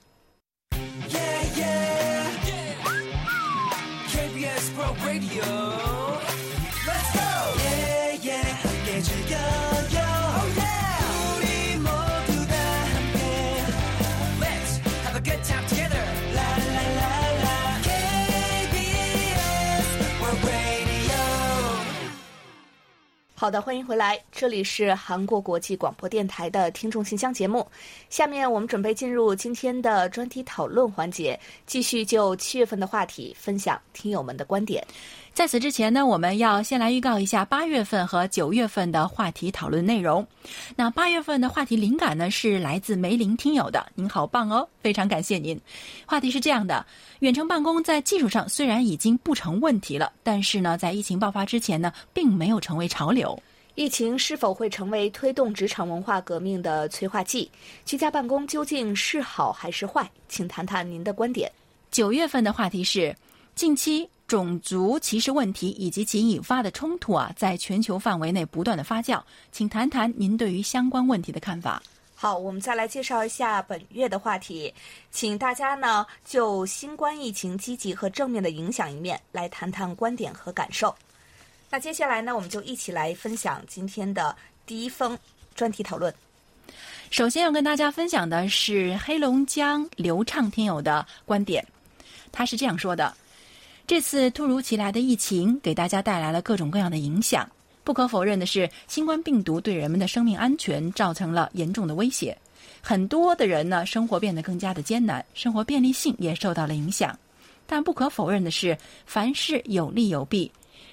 [23.39, 27.67] 好的，欢迎回来，这里是韩国国际广播电台的听众信箱节目。
[28.09, 34.83] 下面我们准备进入今天的专题讨论环节，继续就七月份的话题分享听友们的观点。
[35.37, 40.27] 在此之前呢，我们要先来预告一下八月份和九月份的话题讨论内容。
[40.75, 45.61] 那八月份的话题灵感呢，是来自梅林听友的，您好棒哦，非常感谢您。
[46.07, 46.87] 话题是这样的：
[47.19, 53.39] 远程办公在技术上虽然已经不成问题了，但是呢，在疫情爆发之前呢，并没有成为潮流。
[53.75, 57.51] 疫情是否会成为推动职场文化革命的催化剂？
[57.85, 60.11] 居家办公究竟是好还是坏？
[60.31, 61.53] 请谈谈您的观点。
[61.91, 63.15] 九月份的话题是
[63.57, 69.19] 近期种族歧视问题以及其引发的冲突啊，在全球范围内不断的发酵，
[69.51, 71.83] 请谈谈您对于相关问题的看法。
[72.15, 74.73] 好，我们再来介绍一下本月的话题，
[75.11, 80.95] 请大家呢就新冠疫情积极和正面的影响一面来谈谈观点和感受。
[81.71, 85.19] 那接下来呢，我们就一起来分享今天的第一封
[85.55, 86.15] 专题讨论。
[87.11, 91.67] 首先要跟大家分享的是黑龙江刘畅听友的观点，
[92.31, 93.17] 他是这样说的：
[93.87, 97.49] 这次突如其来的疫情给大家带来了各种各样的影响。
[97.85, 102.37] 不可否认的是，新冠病毒对人们的生命安全造成了严重的威胁。
[102.83, 107.17] 很多的人呢，生活变得更加的艰难，生活便利性也受到了影响。
[107.65, 110.51] 但不可否认的是，凡事有利有弊。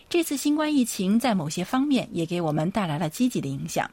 [0.07, 3.89] 这次新冠疫情在某些方面也给我们带来了积极的影响。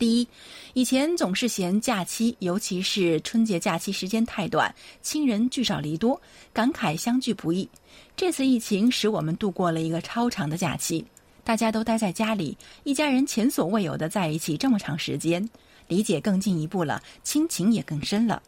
[0.00, 0.26] 第一，
[0.72, 6.20] 以前总是嫌假期，尤其是春节假期时间太短，亲人聚少离多，
[6.52, 7.68] 感慨相聚不易。
[8.20, 11.02] 这次疫情使我们度过了一个超长的假期。
[11.42, 15.48] 大家都待在家里，一家人前所未有的在一起这么长时间，
[15.88, 18.42] 理解更进一步了，亲情也更深了。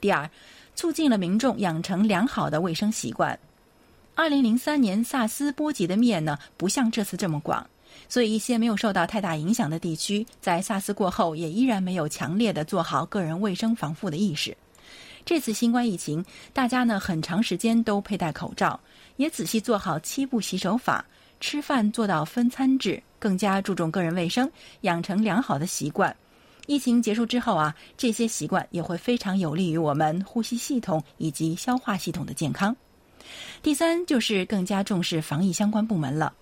[0.00, 0.28] 第二，
[0.74, 3.38] 促进了民众养成良好的卫生习惯。
[4.16, 7.64] 二零零三年萨斯波及的面呢，不像这次这么广，
[8.08, 14.56] 所以一些没有受到太大影响的地区，在萨斯过后也依然没有强烈的做好个人卫生防护的意识。
[15.24, 18.80] 这次新冠疫情，大家呢很长时间都佩戴口罩，
[19.18, 21.04] 也仔细做好七步洗手法。
[21.40, 24.50] 吃饭做到分餐制，更加注重个人卫生，
[24.80, 26.16] 养成良好的习惯。
[26.66, 32.74] 疫情结束之后啊，这些习惯也会非常有利于我们呼吸系统以及消化系统的健康。
[33.62, 36.34] 第三就是更加重视防疫相关部门了。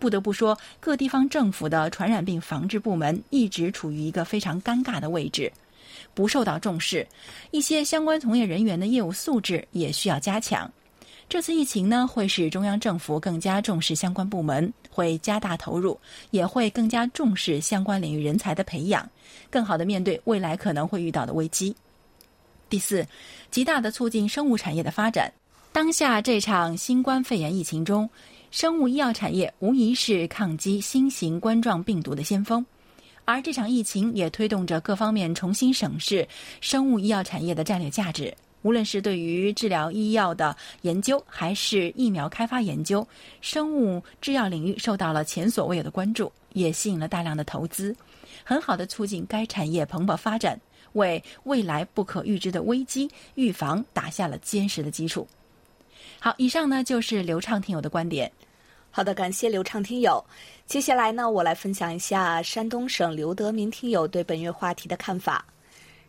[0.00, 5.52] 不得不说，各地方政府的传染病防治部门一直处于一个非常尴尬的位置，
[6.12, 7.06] 不受到重视。
[7.52, 10.68] 一些相关从业人员的业务素质也需要加强。
[11.30, 15.96] 这次疫情呢，会使中央政府更加重视相关部门，会加大投入，
[16.32, 19.08] 也会更加重视相关领域人才的培养，
[19.48, 21.72] 更好的面对未来可能会遇到的危机。
[22.68, 23.06] 第四，
[23.48, 25.32] 极大的促进生物产业的发展。
[25.70, 28.10] 当下这场新冠肺炎疫情中，
[28.50, 32.66] 生物医药产业无疑是抗击新型冠状病毒的先锋，
[33.24, 36.26] 而这场疫情也推动着各方面重新审视
[36.60, 38.36] 生物医药产业的战略价值。
[38.62, 43.06] 无论是对于治疗医药的研究，还是疫苗开发研究，
[43.40, 47.96] 生物制药领域受到了前所未有的关注，也吸引了大量的投资，
[48.44, 50.60] 很好的促进该产业蓬勃发展，
[50.92, 55.26] 为未来不可预知的危机预防打下了坚实的基础。
[56.18, 58.30] 好，以上呢就是刘畅听友的观点。
[58.90, 60.22] 好的，感谢刘畅听友。
[60.66, 65.46] 接下来呢，我来分享一下山东省刘德民听友对本月话题的看法。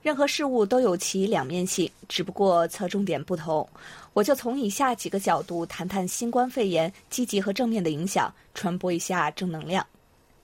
[0.02, 3.68] 任何事物都有其两面性，只不过侧重点不同。
[4.14, 9.86] 我就从以下几个角度谈谈新冠肺炎积极和正面的影响，传播一下正能量。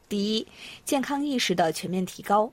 [0.07, 0.47] 第一，
[0.85, 2.51] 健康意识的全面提高。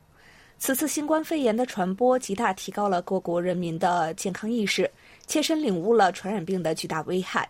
[0.59, 4.91] 此次新冠肺炎的传播极大提高了各国人民的健康意识，
[5.27, 7.47] 切身领悟了传染病的巨大危害。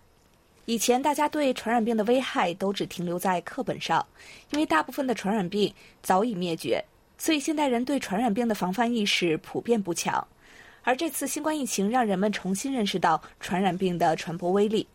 [0.66, 4.04] 以前大家对传染病的危害都只停留在课本上，
[4.50, 6.84] 因为大部分的传染病早已灭绝。
[7.24, 10.28] 所以，现代人对传染病的防范意识普遍不强，
[10.82, 14.86] 而这次新冠疫情让人们重新认识到传染病的传播威力。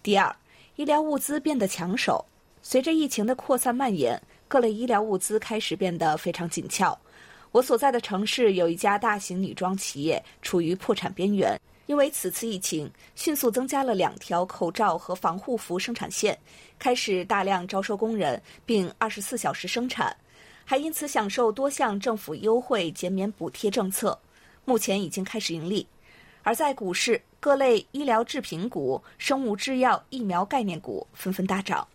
[0.00, 0.32] 第二，
[0.76, 2.24] 医疗物资变得抢手。
[2.62, 6.96] 随着疫情的扩散蔓延，各类医疗物资开始变得非常紧俏。
[7.50, 16.38] 我所在的城市有一家大型女装企业处于破产边缘，因为此次疫情迅速增加了两条口罩和防护服生产线，
[16.78, 20.16] 开始大量招收工人，并二十四小时生产。
[20.70, 24.16] 还因此享受多项政府优惠减免补贴政策，
[24.64, 25.84] 目前已经开始盈利。
[26.44, 31.88] 而在股市，各类医疗制品股、生物制药、疫苗概念股纷纷大涨。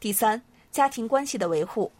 [0.00, 1.92] 第三，家庭关系的维护。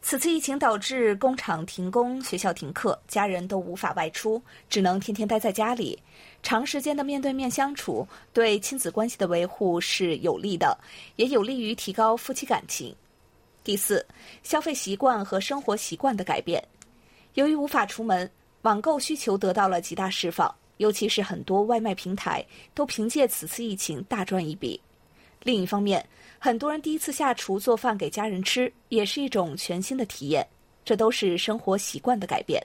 [0.00, 5.98] 此次疫情导致工厂停工、学校停课，家人都无法外出，只能天天待在家里。
[6.44, 10.78] 长时间的面对面相处，对亲子关系的维护是有利的，
[11.16, 12.94] 也有利于提高夫妻感情。
[13.64, 14.04] 第四，
[14.42, 16.62] 消费习惯和生活习惯的改变。
[17.34, 18.28] 由于无法出门，
[18.62, 22.44] 网购需求得到了极大释放，尤其是很多外卖平台
[22.74, 24.80] 都凭借此次疫情大赚一笔。
[25.44, 26.04] 另一方面，
[26.38, 30.46] 很多人第一次下厨做饭给家人吃，也是一种全新的体验。
[30.84, 32.60] 这都是生活习惯的改变。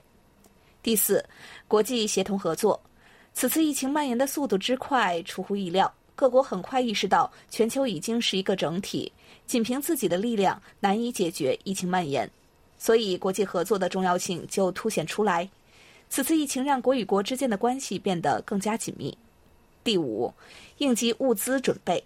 [0.81, 1.23] 第四，
[1.67, 2.81] 国际协同合作。
[3.33, 5.93] 此次疫情蔓延的速度之快，出乎意料。
[6.15, 9.11] 各国很快意识到全球已经是一个整体，
[9.47, 12.29] 仅凭自己的力量难以解决疫情蔓延，
[12.77, 15.49] 所以国际合作的重要性就凸显出来。
[16.09, 19.17] 此次疫情让国与国之间的关系变得更加紧密。
[19.83, 20.33] 第五，
[20.79, 22.03] 应急物资准备。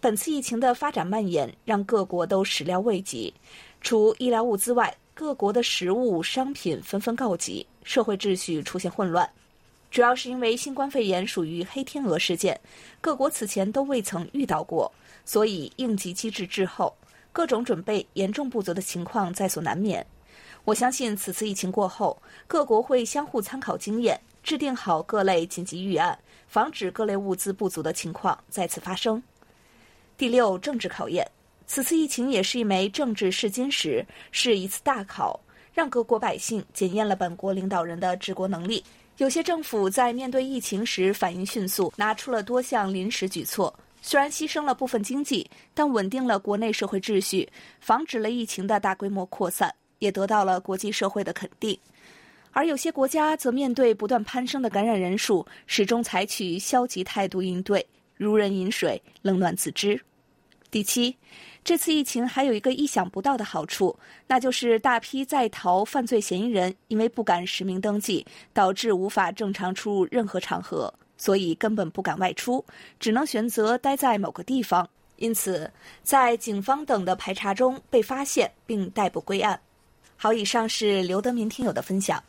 [0.00, 3.32] 本次疫情的发展蔓延让各国都始料未及，
[3.80, 9.28] 除医疗物资外，各国的食物商品纷纷告急，社会秩序出现混乱。
[9.90, 12.58] 主要是因为新冠肺炎属于黑天鹅事件，
[13.00, 14.90] 各国此前都未曾遇到过，
[15.30, 16.92] 所以应急机制滞后，
[17.30, 20.04] 各种准备严重不足的情况在所难免。
[20.64, 26.18] 我相信此次疫情过后，各国会相互参考经验，制定好各类紧急预案。
[26.48, 29.22] 防止各类物资不足的情况再次发生。
[30.18, 31.24] 第六，政治考验。
[31.64, 35.38] 此次疫情也是一枚政治试金石，是一次大考，
[35.72, 38.82] 让各国百姓检验了本国领导人的治国能力。
[39.18, 43.72] 有些政府在面对疫情时反应迅速，拿出了多项临时举措，
[44.02, 47.48] 虽然牺牲了部分经济，但稳定了国内社会秩序，
[47.80, 51.78] 防止了疫情的大规模扩散，也得到了国际社会的肯定。
[52.52, 57.86] 而有些国家则面对不断攀升的感染人数，始终采取消极态度应对，
[58.16, 60.00] 如人饮水，冷暖自知。
[60.70, 61.16] 第七，
[61.62, 63.96] 这次疫情还有一个意想不到的好处，
[64.26, 72.64] 那就是大批在逃犯罪嫌疑人因为不敢实名登记，导致无法正常出入任何场合，所以根本不敢外出，
[72.98, 74.88] 只能选择待在某个地方。
[75.16, 75.70] 因此，
[76.02, 79.60] 在警方等的排查中被发现并逮捕归案。
[80.16, 82.22] 好，以上是刘德明听友的分享。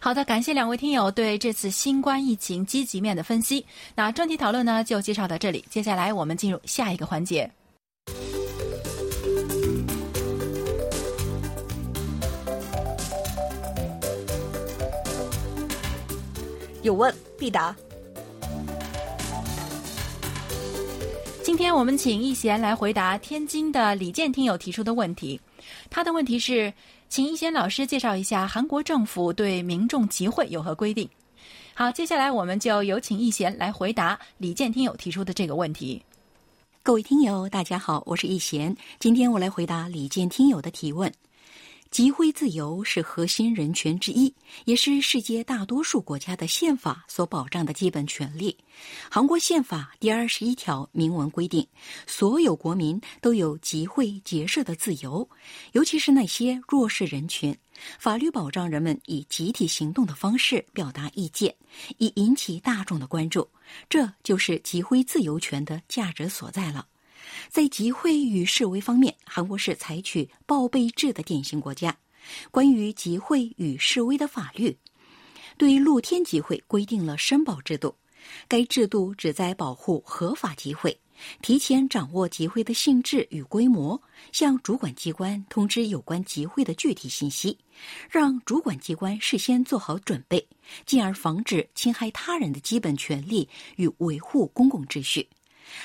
[0.00, 3.64] 好的，感谢两位听友对这次新冠疫情积极面的分析。
[3.94, 5.64] 那专题讨论呢，就介绍到这里。
[5.70, 7.48] 接下来我们进入下一个环节。
[16.82, 17.76] 有问必答。
[21.42, 25.40] 今天我们请易贤来回答天津的李健听友提出的问题。
[25.88, 26.72] 他的问题是。
[27.10, 31.08] 请易贤老师介绍一下韩国政府对民众集会有何规定？
[31.74, 36.00] 好，接下来我们就有请易贤来回答李健听友提出的这个问题。
[36.84, 41.12] 各位听友，大家好，我是易贤，今天我来回答李健听友的提问。
[41.90, 44.32] 集会自由是核心人权之一，
[44.64, 48.56] 也是世界大多数国家的宪法所保障的基本权利。
[49.10, 51.66] 韩国宪法第二十一条明文规定，
[52.06, 55.28] 所有国民都有集会结社的自由，
[55.72, 57.56] 尤其是那些弱势人群。
[57.98, 61.52] 法律保障人们以集体行动的方式表达意见，
[61.98, 63.48] 以引起大众的关注。
[63.88, 66.86] 这就是集会自由权的价值所在了。
[67.48, 71.96] 在集会与示威方面，韩国是采取报备制的典型国家。
[72.50, 74.76] 关于集会与示威的法律，
[75.56, 77.94] 对露天集会规定了申报制度。
[78.46, 80.96] 该制度旨在保护合法集会，
[81.40, 84.00] 提前掌握集会的性质与规模，
[84.30, 87.56] 向主管机关通知有关集会的具体信息，
[88.10, 90.46] 让主管机关事先做好准备，
[90.84, 95.26] 进而防止侵害他人的基本权利与维护公共秩序。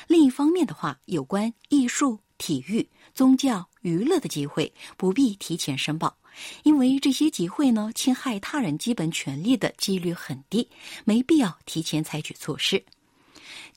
[0.07, 6.17] 另一方面的话，有关艺术、体育、宗教、娱乐的集会不必提前申报，
[6.63, 10.69] 因为这些集会呢侵害他人基本权利的几率很低，
[11.03, 12.83] 没必要提前采取措施。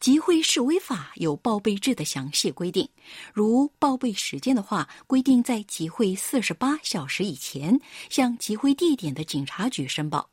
[0.00, 2.88] 集会示威法有报备制的详细规定，
[3.32, 7.78] 如报备时间的话，规定在集会四十八小时以前
[8.09, 10.30] 向集会地点的警察局申报，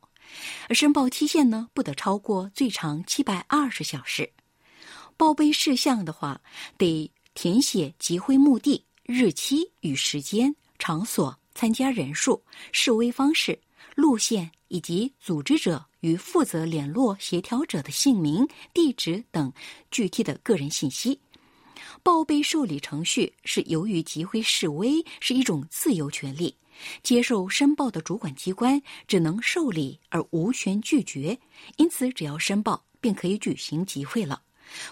[0.68, 4.32] 而申报期限呢不得超过最长七百二十小时。
[5.16, 6.40] 报备事项的话，
[6.76, 13.58] 得填写集会目的、日期与时间、场所、参加人数、示威方式、
[13.94, 19.50] 路线以及组织者与负责联络协调者的姓名、地址等
[19.90, 21.18] 具体的个人信息。
[22.02, 26.54] 报备受理程序是由于集会示威是一种自由权利，
[27.02, 31.38] 接受申报的主管机关只能受理而无权拒绝，
[31.76, 34.42] 因此只要申报便可以举行集会了。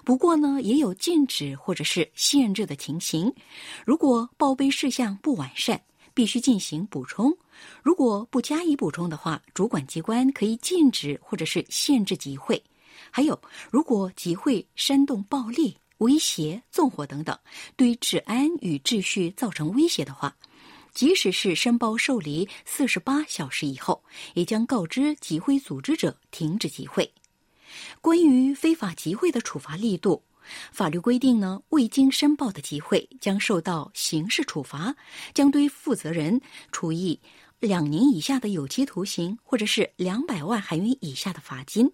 [0.04, 3.32] 不过呢，也有禁止或者是限制的情形。
[3.84, 5.80] 如果报备事项不完善，
[6.12, 7.36] 必须进行补充。
[7.82, 12.62] 如果不加以补充的话，主管机关可以禁止或者是限制集会。
[13.10, 17.38] 还有，如果集会煽动暴力、威胁、纵火等等，
[17.76, 20.36] 对治安与秩序造成威胁的话，
[20.92, 24.02] 即使是申报受理四十八小时以后，
[24.34, 27.10] 也将告知集会组织者停止集会。
[28.00, 30.22] 关于非法集会的处罚力度，
[30.72, 34.94] 法律规定呢，未经申报的集会将受到刑事处罚，
[35.32, 37.18] 将对负责人处以
[37.60, 41.90] 两年以下的有期徒刑，或者是两百万韩元以下的罚金。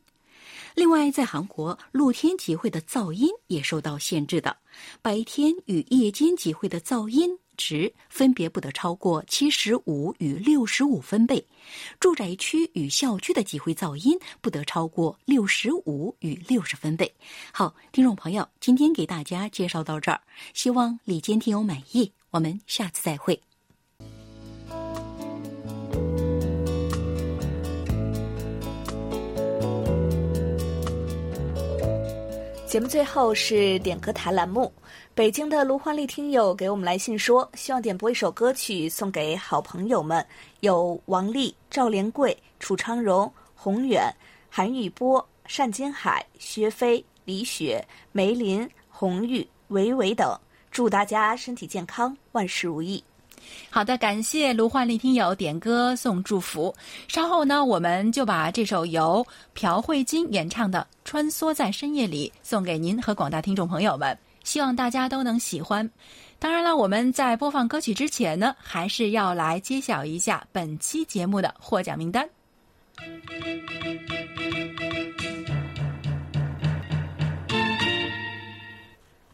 [0.74, 4.56] 另外，在韩国，露天集会的噪音也受到限制的，
[5.02, 11.44] 白天与夜间集会的噪音值分别不得超过七十五与六十五分贝，
[12.00, 17.12] 住宅区与校区的集会噪音不得超过六十五与六十分贝。
[17.52, 20.18] 好，听众朋友，今天给大家介绍到这儿，
[20.54, 23.38] 希望李坚听友满意，我们下次再会。
[32.66, 34.72] 节目最后是点歌台栏目，
[35.20, 40.26] 北京的卢焕丽听友给我们来信说，希望点播一首歌曲送给好朋友们，
[40.60, 44.10] 有王丽、赵连贵、楚昌荣、宏远、
[44.48, 45.22] 韩玉波、
[45.54, 50.34] 单金海、薛飞、李雪、梅林、红玉、维维等，
[50.70, 53.04] 祝大家身体健康，万事如意。
[53.68, 56.74] 好的，感谢卢焕丽听友点歌送祝福。
[57.08, 65.88] 稍后呢，我们就把这首由朴慧金演唱的《穿梭在深夜里》送给您和广大听众朋友们，希望大家都能喜欢。
[66.38, 72.28] 当然了，我们在播放歌曲之前呢，还是要来揭晓一下本期节目的获奖名单。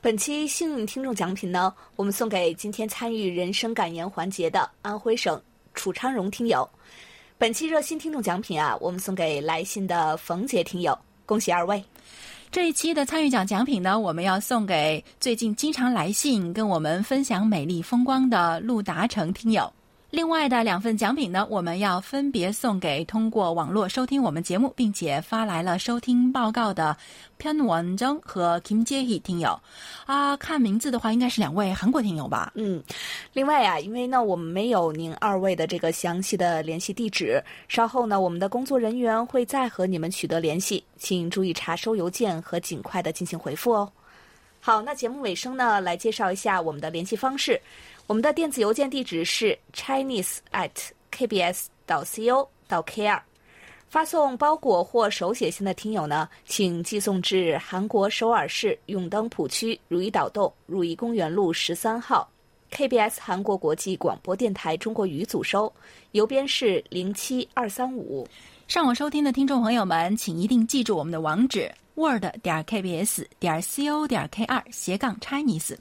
[0.01, 5.41] 本期幸运听众奖品呢，我们送给今天参与人生感言环节的安徽省
[5.75, 6.69] 楚昌荣听友。
[7.39, 11.85] 本期热心听众奖品啊，我们送给来信的冯杰听友，恭喜二位。
[12.51, 19.71] 这一期的参与奖奖品呢，我们要送给最近经常来信跟我们分享美丽风光的陆达成听友。
[20.17, 26.97] 另外的两份奖品呢，我们要分别送给通过网络收听我们节目并且发来了收听报告的
[27.39, 29.61] Pian Wan Zheng 和 Kim j a e 听友。
[30.07, 32.51] 啊，看名字的话，应该是两位韩国听友吧？
[32.55, 32.83] 嗯，
[33.35, 43.93] 另外呀，因为呢，我们没有您二位的这个详细的联系地址，稍后呢，我们的工作人员会再和你们取得联系，请注意查收邮件和尽快的进行回复哦。
[44.67, 47.61] 好，那节目尾声呢，来介绍一下我们的联系方式。
[48.09, 50.73] 我们的电子邮件地址是 chinese at
[51.13, 53.21] kbs 到 co 到 kr，
[53.89, 62.29] 发送包裹或手写信的听友呢，请寄送至韩国首尔市永登浦区如意岛洞如意公园路十三号
[62.73, 65.73] KBS 韩国国际广播电台中国语组收，
[66.11, 68.27] 邮编是零七二三五。
[68.67, 71.73] 上网收听的听众朋友们，请一定记住我们的网址。
[71.97, 75.77] Word 点 kbs 点 co 点 kr 斜杠 Chinese，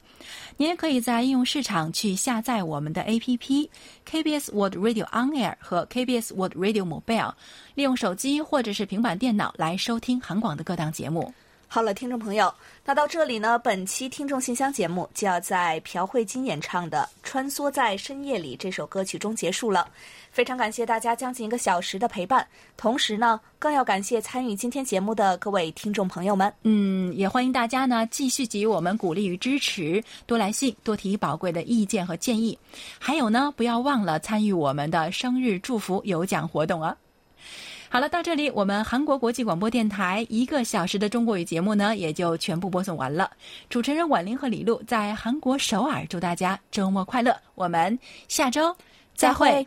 [0.57, 3.69] 您也可以在应用市场去下载我们的 APP
[4.09, 7.33] KBS Word Radio On Air 和 KBS Word Radio Mobile，
[7.75, 11.33] 利用手机或者是平板电脑来收听韩广的各档节目。
[11.67, 12.53] 好了，听众朋友，
[12.85, 19.87] 那到这里呢，本期听众信箱节目就要在朴慧金演唱的《穿梭在深夜里》这首歌曲中结束了。
[20.31, 22.47] 非常感谢大家将近一个小时的陪伴，
[22.77, 26.51] 同时呢，更要感谢参与今天节目的各位听众朋友们。
[26.63, 32.57] 嗯，也欢迎大家呢继续给予我们鼓励与支持，多来信，多提宝贵的意见和建议。
[32.99, 36.95] 还有呢，不要忘了参与我们的生日祝福有奖活动啊！
[37.95, 43.31] 好了，到这里，我们韩国国际广播电台一个小时的中国语节目呢，也就全部播送完了。
[43.69, 47.33] 主持人婉玲和李璐在韩国首尔，祝大家周末快乐。
[47.55, 48.75] 我们下周
[49.15, 49.65] 再会。